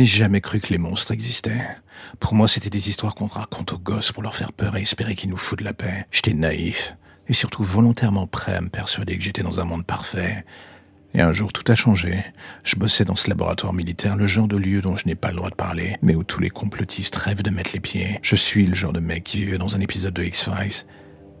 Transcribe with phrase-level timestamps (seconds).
[0.00, 1.60] Je n'ai jamais cru que les monstres existaient.
[2.20, 5.14] Pour moi, c'était des histoires qu'on raconte aux gosses pour leur faire peur et espérer
[5.14, 6.06] qu'ils nous foutent la paix.
[6.10, 6.96] J'étais naïf,
[7.28, 10.46] et surtout volontairement prêt à me persuader que j'étais dans un monde parfait.
[11.12, 12.24] Et un jour, tout a changé.
[12.64, 15.36] Je bossais dans ce laboratoire militaire, le genre de lieu dont je n'ai pas le
[15.36, 18.20] droit de parler, mais où tous les complotistes rêvent de mettre les pieds.
[18.22, 20.86] Je suis le genre de mec qui vivait dans un épisode de X-Files.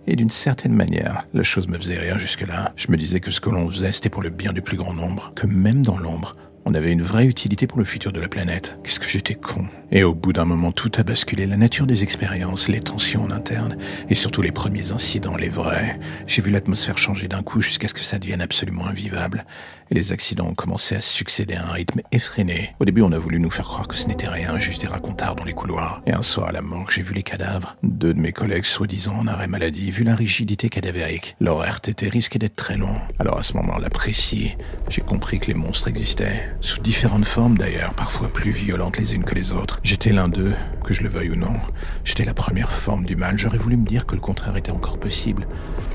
[0.06, 2.74] Et d'une certaine manière, la chose me faisait rire jusque-là.
[2.76, 4.92] Je me disais que ce que l'on faisait, c'était pour le bien du plus grand
[4.92, 6.34] nombre, que même dans l'ombre,
[6.66, 8.78] on avait une vraie utilité pour le futur de la planète.
[8.82, 9.66] Qu'est-ce que j'étais con.
[9.92, 11.46] Et au bout d'un moment, tout a basculé.
[11.46, 13.76] La nature des expériences, les tensions en interne,
[14.08, 15.98] et surtout les premiers incidents, les vrais.
[16.26, 19.44] J'ai vu l'atmosphère changer d'un coup jusqu'à ce que ça devienne absolument invivable.
[19.90, 22.76] Et les accidents ont commencé à succéder à un rythme effréné.
[22.78, 25.34] Au début, on a voulu nous faire croire que ce n'était rien, juste des racontards
[25.34, 26.00] dans les couloirs.
[26.06, 27.76] Et un soir à la morgue, j'ai vu les cadavres.
[27.82, 31.34] Deux de mes collègues soi-disant en arrêt maladie, vu la rigidité cadavérique.
[31.40, 32.94] Leur RTT risquait d'être très long.
[33.18, 34.56] Alors à ce moment-là précis,
[34.88, 36.49] j'ai compris que les monstres existaient.
[36.60, 39.80] Sous différentes formes d'ailleurs, parfois plus violentes les unes que les autres.
[39.82, 41.54] J'étais l'un d'eux, que je le veuille ou non.
[42.04, 43.38] J'étais la première forme du mal.
[43.38, 45.46] J'aurais voulu me dire que le contraire était encore possible.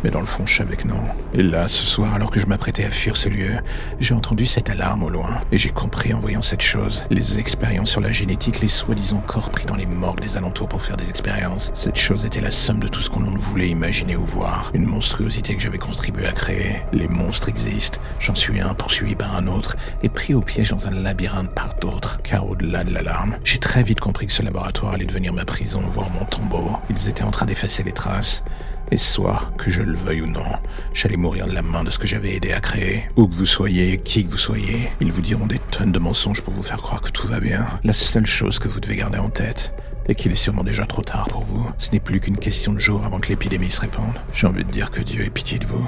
[0.03, 1.01] Mais dans le fond, je savais que non.
[1.33, 3.57] Et là, ce soir, alors que je m'apprêtais à fuir ce lieu,
[3.99, 5.41] j'ai entendu cette alarme au loin.
[5.51, 7.05] Et j'ai compris en voyant cette chose.
[7.09, 10.81] Les expériences sur la génétique, les soi-disant corps pris dans les morgues des alentours pour
[10.81, 11.71] faire des expériences.
[11.73, 14.71] Cette chose était la somme de tout ce qu'on voulait imaginer ou voir.
[14.73, 16.81] Une monstruosité que j'avais contribué à créer.
[16.93, 17.99] Les monstres existent.
[18.19, 21.75] J'en suis un poursuivi par un autre et pris au piège dans un labyrinthe par
[21.81, 22.21] d'autres.
[22.23, 25.81] Car au-delà de l'alarme, j'ai très vite compris que ce laboratoire allait devenir ma prison,
[25.91, 26.77] voire mon tombeau.
[26.89, 28.43] Ils étaient en train d'effacer les traces.
[28.91, 30.45] Et ce soir, que je le veuille ou non,
[30.93, 33.09] j'allais mourir de la main de ce que j'avais aidé à créer.
[33.15, 36.41] Où que vous soyez, qui que vous soyez, ils vous diront des tonnes de mensonges
[36.41, 37.65] pour vous faire croire que tout va bien.
[37.83, 39.73] La seule chose que vous devez garder en tête,
[40.07, 41.67] est qu'il est sûrement déjà trop tard pour vous.
[41.77, 44.13] Ce n'est plus qu'une question de jours avant que l'épidémie se répande.
[44.33, 45.87] J'ai envie de dire que Dieu ait pitié de vous.